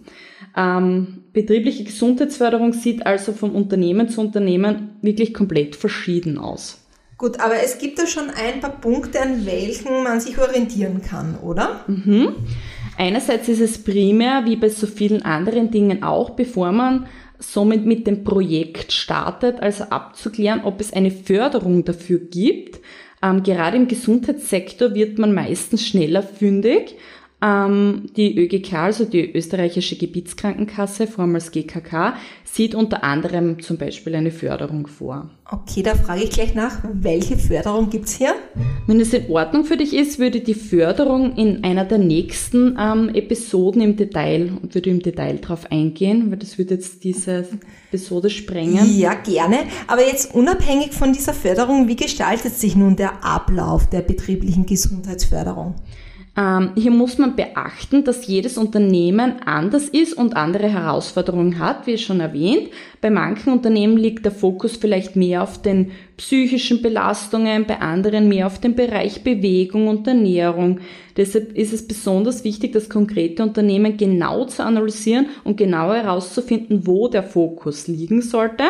Ähm, 0.56 1.25
betriebliche 1.32 1.85
Gesundheitsförderung 1.85 2.73
sieht 2.73 3.06
also 3.06 3.32
vom 3.32 3.54
Unternehmen 3.54 4.09
zu 4.09 4.20
Unternehmen 4.20 4.90
wirklich 5.00 5.32
komplett 5.32 5.76
verschieden 5.76 6.38
aus. 6.38 6.79
Gut, 7.21 7.39
aber 7.39 7.62
es 7.62 7.77
gibt 7.77 7.99
da 7.99 8.07
schon 8.07 8.31
ein 8.31 8.61
paar 8.61 8.81
Punkte, 8.81 9.21
an 9.21 9.45
welchen 9.45 10.03
man 10.03 10.21
sich 10.21 10.39
orientieren 10.39 11.03
kann, 11.03 11.37
oder? 11.43 11.85
Mhm. 11.87 12.35
Einerseits 12.97 13.47
ist 13.47 13.61
es 13.61 13.77
primär, 13.85 14.47
wie 14.47 14.57
bei 14.57 14.71
so 14.71 14.87
vielen 14.87 15.21
anderen 15.21 15.71
Dingen 15.71 16.03
auch, 16.03 16.31
bevor 16.31 16.73
man 16.73 17.09
somit 17.39 17.85
mit 17.85 18.07
dem 18.07 18.25
Projekt 18.25 18.93
startet, 18.93 19.61
also 19.61 19.85
abzuklären, 19.85 20.62
ob 20.65 20.81
es 20.81 20.95
eine 20.95 21.11
Förderung 21.11 21.85
dafür 21.85 22.21
gibt. 22.21 22.81
Ähm, 23.23 23.43
gerade 23.43 23.77
im 23.77 23.87
Gesundheitssektor 23.87 24.95
wird 24.95 25.19
man 25.19 25.35
meistens 25.35 25.87
schneller 25.87 26.23
fündig. 26.23 26.97
Ähm, 27.42 28.11
die 28.16 28.38
ÖGK, 28.38 28.75
also 28.75 29.04
die 29.06 29.32
österreichische 29.32 29.97
Gebietskrankenkasse, 29.97 31.06
vormals 31.06 31.52
GKK, 31.52 32.14
sieht 32.44 32.75
unter 32.75 33.02
anderem 33.02 33.62
zum 33.62 33.78
Beispiel 33.78 34.14
eine 34.14 34.30
Förderung 34.30 34.87
vor. 34.87 35.30
Okay, 35.50 35.82
da 35.82 35.94
frage 35.94 36.25
ich 36.25 36.30
gleich 36.30 36.54
nach, 36.54 36.85
welche 36.92 37.38
Förderung 37.38 37.88
gibt's 37.88 38.14
hier? 38.16 38.35
Wenn 38.87 39.00
es 39.00 39.14
in 39.14 39.30
Ordnung 39.30 39.64
für 39.64 39.76
dich 39.76 39.94
ist, 39.94 40.18
würde 40.18 40.40
die 40.40 40.54
Förderung 40.54 41.35
in 41.37 41.64
einer 41.64 41.85
der 41.85 41.99
nächsten 41.99 42.76
ähm, 42.78 43.09
Episoden 43.14 43.80
im 43.80 43.97
Detail, 43.97 44.52
würde 44.62 44.90
im 44.90 45.00
Detail 45.00 45.38
drauf 45.38 45.70
eingehen, 45.70 46.30
weil 46.30 46.38
das 46.38 46.59
würde 46.59 46.75
jetzt 46.75 47.04
diese 47.04 47.49
Episode 47.88 48.28
sprengen. 48.28 48.99
Ja, 48.99 49.14
gerne. 49.14 49.61
Aber 49.87 50.06
jetzt 50.06 50.35
unabhängig 50.35 50.92
von 50.92 51.12
dieser 51.12 51.35
Förderung, 51.35 51.88
wie 51.88 51.97
gestaltet 51.97 52.54
sich 52.54 52.76
nun 52.76 52.97
der 52.97 53.25
Ablauf 53.25 53.88
der 53.88 54.02
betrieblichen 54.02 54.66
Gesundheitsförderung? 54.66 55.76
Ähm, 56.40 56.70
hier 56.75 56.90
muss 56.90 57.18
man 57.18 57.37
beachten, 57.37 58.02
dass 58.02 58.26
jedes 58.26 58.56
Unternehmen 58.56 59.42
anders 59.44 59.88
ist 59.88 60.14
und 60.14 60.37
andere 60.37 60.68
Herausforderungen 60.68 61.59
hat, 61.59 61.87
wie 61.87 61.99
schon 61.99 62.20
erwähnt. 62.20 62.70
Bei 63.02 63.11
manchen 63.11 63.52
Unternehmen 63.52 63.99
liegt 63.99 64.25
der 64.25 64.32
Fokus 64.32 64.76
vielleicht 64.76 65.16
mehr 65.16 65.42
auf 65.42 65.61
den 65.61 65.90
psychischen 66.16 66.80
Belastungen, 66.80 67.66
bei 67.66 67.80
anderen 67.80 68.28
mehr 68.28 68.47
auf 68.47 68.59
den 68.59 68.75
Bereich 68.75 69.23
Bewegung 69.23 69.88
und 69.88 70.06
Ernährung. 70.06 70.80
Deshalb 71.16 71.56
ist 71.56 71.75
es 71.75 71.87
besonders 71.87 72.44
wichtig, 72.44 72.73
das 72.73 72.88
konkrete 72.88 73.42
Unternehmen 73.42 73.99
genau 73.99 74.47
zu 74.47 74.64
analysieren 74.64 75.26
und 75.44 75.59
genau 75.59 75.92
herauszufinden, 75.92 76.87
wo 76.87 77.09
der 77.09 77.23
Fokus 77.23 77.87
liegen 77.87 78.23
sollte. 78.23 78.64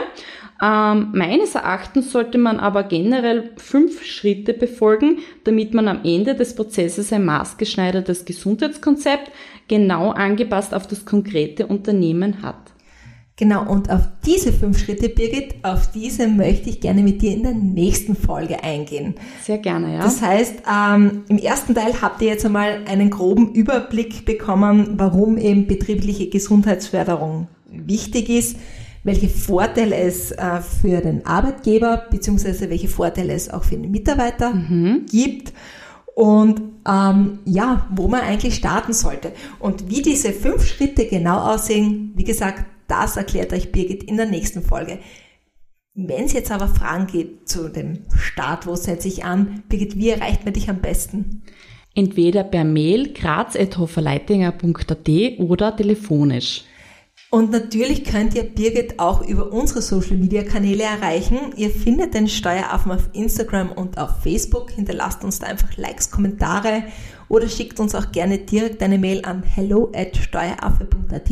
Ähm, 0.62 1.12
meines 1.14 1.54
Erachtens 1.54 2.12
sollte 2.12 2.36
man 2.36 2.60
aber 2.60 2.82
generell 2.82 3.52
fünf 3.56 4.04
Schritte 4.04 4.52
befolgen, 4.52 5.18
damit 5.44 5.72
man 5.72 5.88
am 5.88 6.00
Ende 6.04 6.34
des 6.34 6.54
Prozesses 6.54 7.12
ein 7.12 7.24
maßgeschneidertes 7.24 8.26
Gesundheitskonzept 8.26 9.30
genau 9.68 10.10
angepasst 10.10 10.74
auf 10.74 10.86
das 10.86 11.06
konkrete 11.06 11.66
Unternehmen 11.66 12.42
hat. 12.42 12.58
Genau, 13.36 13.66
und 13.66 13.90
auf 13.90 14.02
diese 14.26 14.52
fünf 14.52 14.78
Schritte, 14.78 15.08
Birgit, 15.08 15.54
auf 15.62 15.90
diese 15.92 16.28
möchte 16.28 16.68
ich 16.68 16.78
gerne 16.78 17.02
mit 17.02 17.22
dir 17.22 17.32
in 17.32 17.42
der 17.42 17.54
nächsten 17.54 18.14
Folge 18.14 18.62
eingehen. 18.62 19.14
Sehr 19.42 19.56
gerne, 19.56 19.94
ja. 19.94 20.00
Das 20.00 20.20
heißt, 20.20 20.56
ähm, 20.70 21.22
im 21.28 21.38
ersten 21.38 21.74
Teil 21.74 21.94
habt 22.02 22.20
ihr 22.20 22.28
jetzt 22.28 22.44
einmal 22.44 22.80
einen 22.86 23.08
groben 23.08 23.54
Überblick 23.54 24.26
bekommen, 24.26 24.98
warum 24.98 25.38
eben 25.38 25.66
betriebliche 25.66 26.28
Gesundheitsförderung 26.28 27.48
wichtig 27.70 28.28
ist 28.28 28.58
welche 29.02 29.28
Vorteile 29.28 29.96
es 29.96 30.30
äh, 30.32 30.60
für 30.60 31.00
den 31.00 31.26
Arbeitgeber 31.26 32.06
bzw. 32.10 32.70
welche 32.70 32.88
Vorteile 32.88 33.32
es 33.32 33.50
auch 33.50 33.64
für 33.64 33.76
den 33.76 33.90
Mitarbeiter 33.90 34.52
mhm. 34.52 35.06
gibt 35.10 35.52
und 36.14 36.60
ähm, 36.86 37.38
ja, 37.44 37.86
wo 37.90 38.08
man 38.08 38.20
eigentlich 38.20 38.54
starten 38.54 38.92
sollte. 38.92 39.32
Und 39.58 39.88
wie 39.90 40.02
diese 40.02 40.32
fünf 40.32 40.66
Schritte 40.66 41.06
genau 41.06 41.38
aussehen, 41.38 42.12
wie 42.14 42.24
gesagt, 42.24 42.64
das 42.88 43.16
erklärt 43.16 43.52
euch 43.52 43.72
Birgit 43.72 44.02
in 44.02 44.16
der 44.16 44.26
nächsten 44.26 44.62
Folge. 44.62 44.98
Wenn 45.94 46.24
es 46.24 46.32
jetzt 46.32 46.50
aber 46.50 46.68
Fragen 46.68 47.06
gibt 47.06 47.48
zu 47.48 47.68
dem 47.68 48.04
Start, 48.16 48.66
wo 48.66 48.74
setze 48.76 49.08
ich 49.08 49.24
an, 49.24 49.62
Birgit, 49.68 49.96
wie 49.96 50.10
erreicht 50.10 50.44
man 50.44 50.54
dich 50.54 50.68
am 50.68 50.80
besten? 50.80 51.42
Entweder 51.94 52.44
per 52.44 52.64
Mail 52.64 53.12
graz.hoferleitinger.at 53.12 55.08
oder 55.38 55.76
telefonisch. 55.76 56.64
Und 57.32 57.52
natürlich 57.52 58.04
könnt 58.04 58.34
ihr 58.34 58.42
Birgit 58.42 58.98
auch 58.98 59.22
über 59.22 59.52
unsere 59.52 59.82
Social 59.82 60.16
Media 60.16 60.42
Kanäle 60.42 60.82
erreichen. 60.82 61.38
Ihr 61.56 61.70
findet 61.70 62.12
den 62.12 62.26
Steueraffen 62.26 62.90
auf 62.90 63.08
Instagram 63.12 63.70
und 63.70 63.98
auf 63.98 64.20
Facebook. 64.22 64.72
Hinterlasst 64.72 65.22
uns 65.22 65.38
da 65.38 65.46
einfach 65.46 65.76
Likes, 65.76 66.10
Kommentare 66.10 66.82
oder 67.28 67.48
schickt 67.48 67.78
uns 67.78 67.94
auch 67.94 68.10
gerne 68.10 68.38
direkt 68.38 68.82
eine 68.82 68.98
Mail 68.98 69.24
an 69.24 69.44
hello 69.44 69.92
at 69.94 70.16
steueraffe.at. 70.16 71.30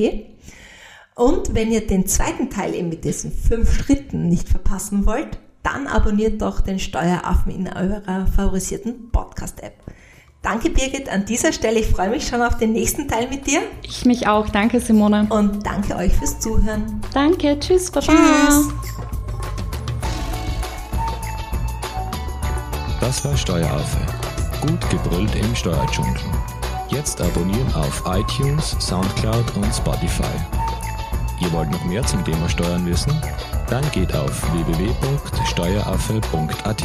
Und 1.17 1.57
wenn 1.57 1.73
ihr 1.73 1.85
den 1.85 2.07
zweiten 2.07 2.49
Teil 2.49 2.77
eben 2.77 2.91
mit 2.91 3.05
diesen 3.05 3.33
fünf 3.33 3.75
Schritten 3.75 4.29
nicht 4.29 4.49
verpassen 4.49 5.05
wollt, 5.05 5.41
dann 5.65 5.89
abonniert 5.89 6.41
doch 6.41 6.61
den 6.61 6.79
Steueraffen 6.79 7.53
in 7.53 7.67
eurer 7.67 8.29
favorisierten 8.29 9.11
Podcast-App. 9.11 9.75
Danke 10.43 10.71
Birgit 10.71 11.09
an 11.09 11.25
dieser 11.25 11.53
Stelle. 11.53 11.81
Ich 11.81 11.89
freue 11.89 12.11
mich 12.11 12.29
schon 12.29 12.43
auf 12.43 12.59
den 12.59 12.73
nächsten 12.73 13.09
Teil 13.09 13.29
mit 13.29 13.47
dir. 13.47 13.61
Ich 13.83 14.05
mich 14.05 14.29
auch. 14.29 14.49
Danke 14.49 14.81
Simone. 14.81 15.27
Und 15.31 15.67
danke 15.67 15.97
euch 15.97 16.13
fürs 16.13 16.39
Zuhören. 16.39 17.01
Danke. 17.13 17.59
Tschüss. 17.59 17.91
Baba. 17.91 18.07
Tschüss. 18.07 18.69
Das 23.01 23.25
war 23.25 23.37
Steueraffe. 23.37 23.99
Gut 24.61 24.89
gebrüllt 24.91 25.35
im 25.35 25.57
Steuerdschungel. 25.57 26.21
Jetzt 26.89 27.21
abonnieren 27.21 27.75
auf 27.75 28.05
iTunes, 28.07 28.77
Soundcloud 28.81 29.57
und 29.57 29.75
Spotify. 29.75 30.23
Ihr 31.41 31.53
wollt 31.53 31.71
noch 31.71 31.85
mehr 31.85 32.05
zum 32.05 32.25
Thema 32.25 32.49
Steuern 32.49 32.85
wissen? 32.87 33.13
Dann 33.69 33.85
geht 33.93 34.13
auf 34.15 34.43
www.steueraffe.at. 34.53 36.83